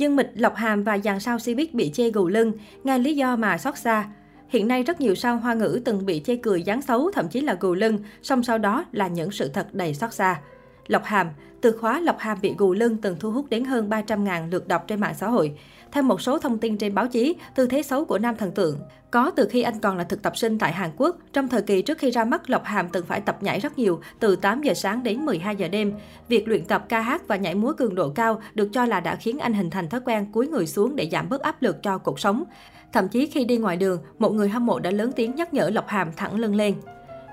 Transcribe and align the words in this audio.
Dương 0.00 0.16
Mịch, 0.16 0.30
Lộc 0.34 0.56
Hàm 0.56 0.82
và 0.82 0.98
dàn 0.98 1.20
sao 1.20 1.36
Cbiz 1.36 1.66
bị 1.72 1.90
chê 1.94 2.10
gù 2.10 2.28
lưng, 2.28 2.52
nghe 2.84 2.98
lý 2.98 3.16
do 3.16 3.36
mà 3.36 3.58
xót 3.58 3.78
xa. 3.78 4.08
Hiện 4.48 4.68
nay 4.68 4.82
rất 4.82 5.00
nhiều 5.00 5.14
sao 5.14 5.36
hoa 5.36 5.54
ngữ 5.54 5.80
từng 5.84 6.06
bị 6.06 6.22
chê 6.24 6.36
cười 6.36 6.62
dáng 6.62 6.82
xấu, 6.82 7.10
thậm 7.10 7.28
chí 7.28 7.40
là 7.40 7.56
gù 7.60 7.74
lưng, 7.74 7.98
song 8.22 8.42
sau 8.42 8.58
đó 8.58 8.84
là 8.92 9.08
những 9.08 9.30
sự 9.30 9.48
thật 9.48 9.74
đầy 9.74 9.94
xót 9.94 10.14
xa. 10.14 10.40
Lộc 10.90 11.04
Hàm, 11.04 11.28
từ 11.60 11.72
khóa 11.80 12.00
Lộc 12.00 12.18
Hàm 12.18 12.38
bị 12.42 12.54
gù 12.58 12.72
lưng 12.72 12.96
từng 13.02 13.16
thu 13.20 13.30
hút 13.30 13.46
đến 13.50 13.64
hơn 13.64 13.88
300.000 13.88 14.50
lượt 14.50 14.68
đọc 14.68 14.84
trên 14.86 15.00
mạng 15.00 15.14
xã 15.14 15.28
hội. 15.28 15.58
Theo 15.92 16.02
một 16.02 16.20
số 16.20 16.38
thông 16.38 16.58
tin 16.58 16.78
trên 16.78 16.94
báo 16.94 17.06
chí, 17.08 17.36
tư 17.54 17.66
thế 17.66 17.82
xấu 17.82 18.04
của 18.04 18.18
nam 18.18 18.36
thần 18.36 18.52
tượng 18.52 18.78
có 19.10 19.30
từ 19.30 19.48
khi 19.50 19.62
anh 19.62 19.80
còn 19.80 19.96
là 19.96 20.04
thực 20.04 20.22
tập 20.22 20.36
sinh 20.36 20.58
tại 20.58 20.72
Hàn 20.72 20.90
Quốc. 20.96 21.16
Trong 21.32 21.48
thời 21.48 21.62
kỳ 21.62 21.82
trước 21.82 21.98
khi 21.98 22.10
ra 22.10 22.24
mắt, 22.24 22.50
Lộc 22.50 22.64
Hàm 22.64 22.88
từng 22.88 23.06
phải 23.06 23.20
tập 23.20 23.42
nhảy 23.42 23.60
rất 23.60 23.78
nhiều, 23.78 24.00
từ 24.20 24.36
8 24.36 24.62
giờ 24.62 24.74
sáng 24.74 25.02
đến 25.02 25.26
12 25.26 25.56
giờ 25.56 25.68
đêm. 25.68 25.92
Việc 26.28 26.48
luyện 26.48 26.64
tập 26.64 26.84
ca 26.88 27.00
hát 27.00 27.28
và 27.28 27.36
nhảy 27.36 27.54
múa 27.54 27.72
cường 27.72 27.94
độ 27.94 28.10
cao 28.10 28.40
được 28.54 28.68
cho 28.72 28.84
là 28.84 29.00
đã 29.00 29.16
khiến 29.16 29.38
anh 29.38 29.54
hình 29.54 29.70
thành 29.70 29.88
thói 29.88 30.00
quen 30.00 30.32
cúi 30.32 30.48
người 30.48 30.66
xuống 30.66 30.96
để 30.96 31.08
giảm 31.12 31.28
bớt 31.28 31.40
áp 31.40 31.62
lực 31.62 31.82
cho 31.82 31.98
cuộc 31.98 32.20
sống. 32.20 32.44
Thậm 32.92 33.08
chí 33.08 33.26
khi 33.26 33.44
đi 33.44 33.56
ngoài 33.56 33.76
đường, 33.76 34.02
một 34.18 34.32
người 34.32 34.48
hâm 34.48 34.66
mộ 34.66 34.78
đã 34.78 34.90
lớn 34.90 35.12
tiếng 35.16 35.34
nhắc 35.34 35.54
nhở 35.54 35.70
Lộc 35.70 35.88
Hàm 35.88 36.12
thẳng 36.16 36.38
lưng 36.40 36.54
lên. 36.54 36.74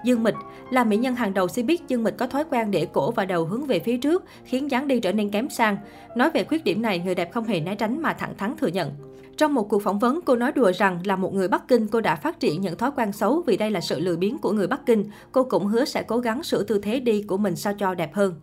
Dương 0.03 0.23
Mịch 0.23 0.35
là 0.69 0.83
mỹ 0.83 0.97
nhân 0.97 1.15
hàng 1.15 1.33
đầu 1.33 1.47
biết 1.65 1.87
Dương 1.87 2.03
Mịch 2.03 2.17
có 2.17 2.27
thói 2.27 2.43
quen 2.49 2.71
để 2.71 2.87
cổ 2.93 3.11
và 3.11 3.25
đầu 3.25 3.45
hướng 3.45 3.65
về 3.65 3.79
phía 3.79 3.97
trước, 3.97 4.23
khiến 4.45 4.71
dáng 4.71 4.87
đi 4.87 4.99
trở 4.99 5.11
nên 5.11 5.29
kém 5.29 5.49
sang. 5.49 5.77
Nói 6.15 6.29
về 6.33 6.43
khuyết 6.43 6.63
điểm 6.63 6.81
này, 6.81 6.99
người 6.99 7.15
đẹp 7.15 7.31
không 7.33 7.43
hề 7.43 7.59
né 7.59 7.75
tránh 7.75 8.01
mà 8.01 8.13
thẳng 8.13 8.37
thắn 8.37 8.55
thừa 8.57 8.67
nhận. 8.67 8.91
Trong 9.37 9.53
một 9.53 9.69
cuộc 9.69 9.83
phỏng 9.83 9.99
vấn, 9.99 10.19
cô 10.25 10.35
nói 10.35 10.51
đùa 10.51 10.71
rằng 10.71 10.99
là 11.05 11.15
một 11.15 11.33
người 11.33 11.47
Bắc 11.47 11.67
Kinh, 11.67 11.87
cô 11.87 12.01
đã 12.01 12.15
phát 12.15 12.39
triển 12.39 12.61
những 12.61 12.77
thói 12.77 12.91
quen 12.95 13.11
xấu 13.11 13.43
vì 13.47 13.57
đây 13.57 13.71
là 13.71 13.81
sự 13.81 13.99
lười 13.99 14.17
biếng 14.17 14.37
của 14.37 14.51
người 14.51 14.67
Bắc 14.67 14.85
Kinh. 14.85 15.09
Cô 15.31 15.43
cũng 15.43 15.67
hứa 15.67 15.85
sẽ 15.85 16.03
cố 16.03 16.17
gắng 16.17 16.43
sửa 16.43 16.63
tư 16.63 16.79
thế 16.83 16.99
đi 16.99 17.21
của 17.21 17.37
mình 17.37 17.55
sao 17.55 17.73
cho 17.73 17.93
đẹp 17.95 18.13
hơn. 18.13 18.33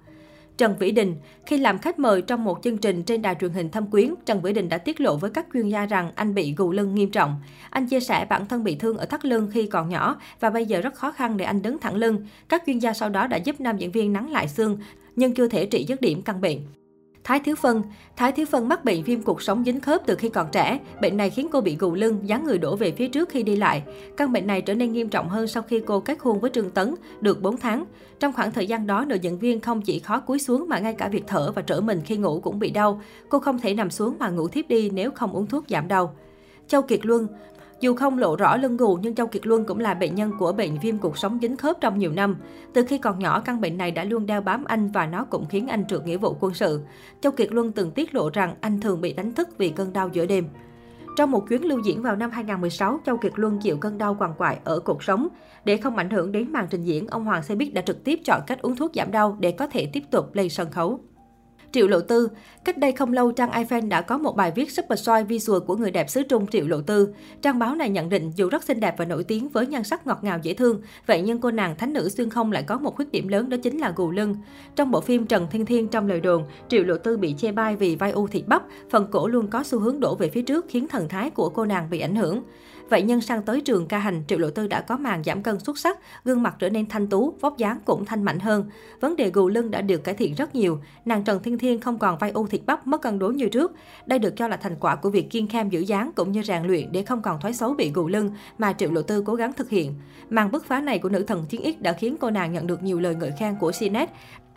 Trần 0.57 0.77
Vĩ 0.79 0.91
Đình. 0.91 1.17
Khi 1.47 1.59
làm 1.59 1.79
khách 1.79 1.99
mời 1.99 2.23
trong 2.23 2.45
một 2.45 2.59
chương 2.63 2.79
trình 2.79 3.03
trên 3.03 3.23
đài 3.23 3.35
truyền 3.41 3.53
hình 3.53 3.71
Thâm 3.71 3.87
Quyến, 3.87 4.15
Trần 4.27 4.43
Vĩ 4.43 4.53
Đình 4.53 4.69
đã 4.69 4.79
tiết 4.79 5.01
lộ 5.01 5.17
với 5.17 5.31
các 5.31 5.47
chuyên 5.53 5.69
gia 5.69 5.87
rằng 5.87 6.13
anh 6.15 6.35
bị 6.35 6.55
gù 6.55 6.73
lưng 6.73 6.95
nghiêm 6.95 7.11
trọng. 7.11 7.37
Anh 7.71 7.87
chia 7.87 8.01
sẻ 8.01 8.27
bản 8.31 8.47
thân 8.47 8.65
bị 8.65 8.75
thương 8.75 8.99
ở 8.99 9.07
thắt 9.07 9.25
lưng 9.25 9.49
khi 9.53 9.67
còn 9.67 9.89
nhỏ 9.89 10.21
và 10.41 10.51
bây 10.51 10.67
giờ 10.67 10.81
rất 10.81 10.95
khó 10.95 11.11
khăn 11.11 11.37
để 11.37 11.45
anh 11.45 11.63
đứng 11.63 11.79
thẳng 11.79 11.97
lưng. 11.97 12.27
Các 12.49 12.63
chuyên 12.67 12.79
gia 12.79 12.93
sau 12.93 13.09
đó 13.09 13.27
đã 13.27 13.37
giúp 13.37 13.61
nam 13.61 13.79
diễn 13.79 13.91
viên 13.91 14.13
nắng 14.13 14.33
lại 14.33 14.49
xương, 14.49 14.79
nhưng 15.17 15.35
chưa 15.35 15.49
thể 15.49 15.67
trị 15.67 15.85
dứt 15.89 16.01
điểm 16.01 16.23
căn 16.23 16.41
bệnh. 16.41 16.59
Thái 17.25 17.41
Thiếu 17.41 17.55
Phân 17.57 17.83
Thái 18.17 18.33
Thiếu 18.33 18.47
Phân 18.47 18.69
mắc 18.69 18.85
bệnh 18.85 19.05
viêm 19.05 19.23
cột 19.23 19.43
sống 19.43 19.65
dính 19.65 19.81
khớp 19.81 20.03
từ 20.07 20.15
khi 20.15 20.29
còn 20.29 20.47
trẻ. 20.53 20.79
Bệnh 21.01 21.17
này 21.17 21.31
khiến 21.31 21.49
cô 21.53 21.61
bị 21.61 21.77
gù 21.77 21.95
lưng, 21.95 22.19
dáng 22.25 22.45
người 22.45 22.59
đổ 22.59 22.77
về 22.77 22.93
phía 22.93 23.09
trước 23.09 23.29
khi 23.29 23.43
đi 23.43 23.57
lại. 23.57 23.83
Căn 24.17 24.33
bệnh 24.33 24.47
này 24.47 24.61
trở 24.61 24.75
nên 24.75 24.93
nghiêm 24.93 25.09
trọng 25.09 25.29
hơn 25.29 25.47
sau 25.47 25.63
khi 25.63 25.83
cô 25.87 26.01
kết 26.01 26.19
hôn 26.21 26.41
với 26.41 26.51
Trương 26.51 26.71
Tấn, 26.71 26.95
được 27.21 27.43
4 27.43 27.57
tháng. 27.57 27.85
Trong 28.21 28.33
khoảng 28.33 28.53
thời 28.53 28.67
gian 28.67 28.87
đó, 28.87 29.05
nữ 29.05 29.17
diễn 29.17 29.39
viên 29.39 29.61
không 29.61 29.83
chỉ 29.83 29.99
khó 29.99 30.21
cúi 30.21 30.39
xuống 30.39 30.69
mà 30.69 30.79
ngay 30.79 30.95
cả 30.95 31.09
việc 31.09 31.25
thở 31.27 31.53
và 31.53 31.63
trở 31.63 31.81
mình 31.81 32.01
khi 32.05 32.17
ngủ 32.17 32.41
cũng 32.41 32.59
bị 32.59 32.71
đau. 32.71 33.01
Cô 33.29 33.39
không 33.39 33.59
thể 33.59 33.75
nằm 33.75 33.91
xuống 33.91 34.17
mà 34.19 34.29
ngủ 34.29 34.49
thiếp 34.49 34.69
đi 34.69 34.91
nếu 34.91 35.11
không 35.11 35.33
uống 35.33 35.47
thuốc 35.47 35.65
giảm 35.69 35.89
đau. 35.89 36.15
Châu 36.69 36.83
Kiệt 36.83 37.07
Luân 37.07 37.27
dù 37.85 37.95
không 37.95 38.19
lộ 38.19 38.37
rõ 38.37 38.57
lưng 38.57 38.77
gù 38.77 38.99
nhưng 39.03 39.15
Châu 39.15 39.27
Kiệt 39.27 39.47
Luân 39.47 39.65
cũng 39.65 39.81
là 39.81 39.95
bệnh 39.95 40.15
nhân 40.15 40.33
của 40.39 40.53
bệnh 40.53 40.79
viêm 40.83 40.99
cuộc 40.99 41.19
sống 41.19 41.39
dính 41.43 41.57
khớp 41.57 41.77
trong 41.81 41.99
nhiều 41.99 42.13
năm. 42.13 42.37
Từ 42.73 42.85
khi 42.85 42.99
còn 42.99 43.19
nhỏ, 43.19 43.41
căn 43.41 43.61
bệnh 43.61 43.79
này 43.79 43.91
đã 43.91 44.05
luôn 44.05 44.27
đeo 44.27 44.41
bám 44.41 44.65
anh 44.65 44.91
và 44.91 45.07
nó 45.07 45.25
cũng 45.25 45.47
khiến 45.47 45.69
anh 45.69 45.87
trượt 45.87 46.07
nghĩa 46.07 46.17
vụ 46.17 46.37
quân 46.41 46.55
sự. 46.55 46.81
Châu 47.21 47.33
Kiệt 47.33 47.53
Luân 47.53 47.73
từng 47.73 47.91
tiết 47.91 48.15
lộ 48.15 48.31
rằng 48.31 48.55
anh 48.61 48.81
thường 48.81 49.01
bị 49.01 49.13
đánh 49.13 49.35
thức 49.35 49.49
vì 49.59 49.69
cơn 49.71 49.93
đau 49.93 50.09
giữa 50.13 50.27
đêm. 50.27 50.49
Trong 51.17 51.31
một 51.31 51.49
chuyến 51.49 51.65
lưu 51.65 51.79
diễn 51.85 52.03
vào 52.03 52.17
năm 52.17 52.31
2016, 52.31 53.01
Châu 53.07 53.17
Kiệt 53.17 53.33
Luân 53.37 53.59
chịu 53.59 53.77
cơn 53.77 53.99
đau 53.99 54.17
quằn 54.19 54.35
quại 54.39 54.59
ở 54.65 54.79
cột 54.81 54.97
sống. 55.01 55.29
Để 55.65 55.77
không 55.77 55.97
ảnh 55.97 56.11
hưởng 56.11 56.33
đến 56.33 56.53
màn 56.53 56.67
trình 56.71 56.83
diễn, 56.83 57.07
ông 57.07 57.25
Hoàng 57.25 57.43
Xe 57.43 57.55
Bích 57.55 57.75
đã 57.75 57.83
trực 57.83 58.05
tiếp 58.05 58.21
chọn 58.25 58.41
cách 58.47 58.63
uống 58.63 58.77
thuốc 58.77 58.91
giảm 58.95 59.11
đau 59.11 59.37
để 59.41 59.53
có 59.53 59.67
thể 59.67 59.91
tiếp 59.93 60.03
tục 60.11 60.35
lên 60.35 60.49
sân 60.49 60.71
khấu. 60.71 61.01
Triệu 61.75 61.89
Lộ 61.89 62.01
Tư. 62.01 62.29
Cách 62.65 62.79
đây 62.79 62.93
không 62.93 63.13
lâu, 63.13 63.33
trang 63.33 63.51
iFan 63.51 63.89
đã 63.89 64.03
có 64.03 64.19
một 64.19 64.37
bài 64.37 64.53
viết 64.55 64.71
super 64.71 65.01
soi 65.01 65.25
visual 65.25 65.61
của 65.67 65.77
người 65.77 65.91
đẹp 65.91 66.11
xứ 66.11 66.23
Trung 66.23 66.47
Triệu 66.47 66.67
Lộ 66.67 66.81
Tư. 66.81 67.09
Trang 67.43 67.59
báo 67.59 67.75
này 67.75 67.91
nhận 67.91 68.09
định 68.09 68.33
dù 68.37 68.49
rất 68.49 68.65
xinh 68.65 68.81
đẹp 68.81 68.95
và 68.99 69.05
nổi 69.05 69.25
tiếng 69.25 69.49
với 69.49 69.67
nhan 69.67 69.85
sắc 69.85 70.07
ngọt 70.07 70.19
ngào 70.23 70.39
dễ 70.43 70.55
thương, 70.55 70.83
vậy 71.07 71.23
nhưng 71.23 71.39
cô 71.39 71.51
nàng 71.51 71.77
thánh 71.77 71.93
nữ 71.93 72.09
xuyên 72.09 72.31
không 72.31 72.53
lại 72.53 72.63
có 72.63 72.79
một 72.79 72.97
khuyết 72.97 73.13
điểm 73.13 73.29
lớn 73.29 73.49
đó 73.49 73.57
chính 73.63 73.79
là 73.79 73.93
gù 73.97 74.11
lưng. 74.11 74.37
Trong 74.77 74.91
bộ 74.91 75.01
phim 75.01 75.27
Trần 75.27 75.47
Thiên 75.51 75.67
Thiên 75.67 75.89
trong 75.89 76.09
lời 76.09 76.21
đồn, 76.21 76.45
Triệu 76.69 76.85
Lộ 76.85 76.97
Tư 76.97 77.17
bị 77.17 77.35
chê 77.39 77.53
bai 77.53 77.77
vì 77.77 77.97
vai 77.97 78.11
u 78.11 78.27
thịt 78.27 78.47
bắp, 78.47 78.63
phần 78.91 79.07
cổ 79.11 79.29
luôn 79.29 79.49
có 79.49 79.63
xu 79.63 79.79
hướng 79.79 80.01
đổ 80.01 80.15
về 80.15 80.29
phía 80.29 80.43
trước 80.43 80.67
khiến 80.69 80.89
thần 80.89 81.09
thái 81.09 81.31
của 81.31 81.49
cô 81.49 81.65
nàng 81.65 81.91
bị 81.91 82.01
ảnh 82.01 82.17
hưởng. 82.17 82.43
Vậy 82.89 83.03
nhưng 83.03 83.21
sang 83.21 83.43
tới 83.43 83.61
trường 83.61 83.87
ca 83.87 83.99
hành, 83.99 84.23
Triệu 84.29 84.39
Lộ 84.39 84.51
Tư 84.51 84.67
đã 84.67 84.81
có 84.81 84.97
màn 84.97 85.25
giảm 85.25 85.43
cân 85.43 85.61
xuất 85.61 85.79
sắc, 85.79 85.99
gương 86.25 86.43
mặt 86.43 86.57
trở 86.59 86.71
nên 86.71 86.87
thanh 86.87 87.07
tú, 87.07 87.35
vóc 87.41 87.59
dáng 87.59 87.79
cũng 87.85 88.05
thanh 88.05 88.23
mạnh 88.23 88.39
hơn. 88.39 88.65
Vấn 89.01 89.17
đề 89.17 89.31
gù 89.31 89.49
lưng 89.49 89.71
đã 89.71 89.81
được 89.81 90.05
cải 90.05 90.15
thiện 90.15 90.35
rất 90.35 90.55
nhiều. 90.55 90.79
Nàng 91.05 91.25
Trần 91.25 91.43
Thiên 91.43 91.59
Thiên 91.59 91.64
không 91.81 91.99
còn 91.99 92.19
vai 92.19 92.31
u 92.31 92.47
thịt 92.47 92.61
bắp 92.67 92.87
mất 92.87 93.03
cân 93.03 93.19
đối 93.19 93.35
như 93.35 93.49
trước. 93.49 93.73
Đây 94.07 94.19
được 94.19 94.37
cho 94.37 94.49
là 94.49 94.57
thành 94.57 94.77
quả 94.81 94.97
của 94.97 95.11
việc 95.11 95.31
kiên 95.31 95.47
khem 95.47 95.69
giữ 95.69 95.81
dáng 95.81 96.11
cũng 96.17 96.33
như 96.33 96.43
rèn 96.43 96.63
luyện 96.65 96.93
để 96.93 97.03
không 97.03 97.23
còn 97.23 97.41
thói 97.41 97.53
xấu 97.53 97.75
bị 97.75 97.91
gù 97.91 98.09
lưng 98.09 98.31
mà 98.59 98.73
Triệu 98.73 98.93
Lộ 98.93 99.03
Tư 99.03 99.23
cố 99.27 99.35
gắng 99.35 99.53
thực 99.53 99.71
hiện. 99.71 99.95
Màn 100.31 100.51
bứt 100.51 100.67
phá 100.67 100.81
này 100.81 100.99
của 100.99 101.09
nữ 101.09 101.23
thần 101.23 101.45
chiến 101.49 101.61
X 101.63 101.83
đã 101.83 101.93
khiến 101.93 102.17
cô 102.21 102.31
nàng 102.31 102.53
nhận 102.53 102.67
được 102.67 102.83
nhiều 102.83 103.01
lời 103.01 103.15
ngợi 103.15 103.33
khen 103.39 103.57
của 103.61 103.73
CNET. 103.81 104.11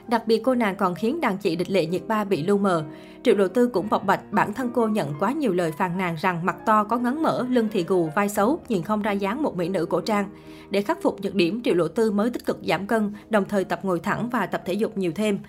Đặc 0.07 0.27
biệt 0.27 0.41
cô 0.43 0.55
nàng 0.55 0.75
còn 0.75 0.95
khiến 0.95 1.21
đàn 1.21 1.37
chị 1.37 1.55
địch 1.55 1.69
lệ 1.69 1.85
nhiệt 1.85 2.01
ba 2.07 2.23
bị 2.23 2.43
lu 2.43 2.57
mờ. 2.57 2.83
Triệu 3.23 3.35
Lộ 3.35 3.47
Tư 3.47 3.67
cũng 3.67 3.89
bộc 3.89 4.05
bạch 4.05 4.31
bản 4.31 4.53
thân 4.53 4.69
cô 4.73 4.87
nhận 4.87 5.13
quá 5.19 5.31
nhiều 5.31 5.53
lời 5.53 5.71
phàn 5.71 5.97
nàn 5.97 6.15
rằng 6.15 6.45
mặt 6.45 6.55
to 6.65 6.83
có 6.83 6.97
ngấn 6.97 7.23
mỡ, 7.23 7.45
lưng 7.49 7.67
thì 7.71 7.83
gù, 7.83 8.09
vai 8.15 8.29
xấu, 8.29 8.59
nhìn 8.69 8.83
không 8.83 9.01
ra 9.01 9.11
dáng 9.11 9.43
một 9.43 9.57
mỹ 9.57 9.69
nữ 9.69 9.85
cổ 9.85 10.01
trang. 10.01 10.29
Để 10.69 10.81
khắc 10.81 11.01
phục 11.01 11.21
nhược 11.21 11.35
điểm, 11.35 11.61
Triệu 11.63 11.75
Lộ 11.75 11.87
Tư 11.87 12.11
mới 12.11 12.29
tích 12.29 12.45
cực 12.45 12.59
giảm 12.67 12.87
cân, 12.87 13.13
đồng 13.29 13.45
thời 13.45 13.63
tập 13.63 13.79
ngồi 13.83 13.99
thẳng 13.99 14.29
và 14.29 14.45
tập 14.45 14.61
thể 14.65 14.73
dục 14.73 14.97
nhiều 14.97 15.11
thêm. 15.15 15.39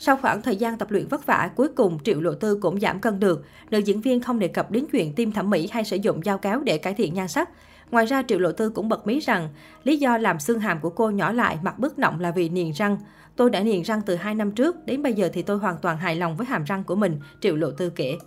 Sau 0.00 0.16
khoảng 0.16 0.42
thời 0.42 0.56
gian 0.56 0.78
tập 0.78 0.90
luyện 0.90 1.08
vất 1.08 1.26
vả, 1.26 1.50
cuối 1.56 1.68
cùng 1.68 1.98
Triệu 2.04 2.20
Lộ 2.20 2.34
Tư 2.34 2.58
cũng 2.62 2.80
giảm 2.80 3.00
cân 3.00 3.20
được. 3.20 3.44
Nữ 3.70 3.78
diễn 3.78 4.00
viên 4.00 4.20
không 4.20 4.38
đề 4.38 4.48
cập 4.48 4.70
đến 4.70 4.86
chuyện 4.92 5.14
tiêm 5.14 5.32
thẩm 5.32 5.50
mỹ 5.50 5.68
hay 5.72 5.84
sử 5.84 5.96
dụng 5.96 6.22
dao 6.24 6.38
kéo 6.38 6.60
để 6.60 6.78
cải 6.78 6.94
thiện 6.94 7.14
nhan 7.14 7.28
sắc. 7.28 7.48
Ngoài 7.90 8.06
ra, 8.06 8.22
Triệu 8.28 8.38
Lộ 8.38 8.52
Tư 8.52 8.70
cũng 8.70 8.88
bật 8.88 9.06
mí 9.06 9.20
rằng 9.20 9.48
lý 9.84 9.96
do 9.96 10.18
làm 10.18 10.40
xương 10.40 10.60
hàm 10.60 10.80
của 10.80 10.90
cô 10.90 11.10
nhỏ 11.10 11.32
lại, 11.32 11.58
mặt 11.62 11.78
bớt 11.78 11.98
nọng 11.98 12.20
là 12.20 12.30
vì 12.30 12.48
niềng 12.48 12.72
răng. 12.72 12.98
Tôi 13.36 13.50
đã 13.50 13.60
niềng 13.60 13.82
răng 13.82 14.00
từ 14.06 14.16
2 14.16 14.34
năm 14.34 14.50
trước, 14.50 14.86
đến 14.86 15.02
bây 15.02 15.12
giờ 15.12 15.30
thì 15.32 15.42
tôi 15.42 15.58
hoàn 15.58 15.76
toàn 15.82 15.98
hài 15.98 16.16
lòng 16.16 16.36
với 16.36 16.46
hàm 16.46 16.64
răng 16.64 16.84
của 16.84 16.94
mình, 16.94 17.20
Triệu 17.40 17.56
Lộ 17.56 17.70
Tư 17.70 17.90
kể. 17.90 18.18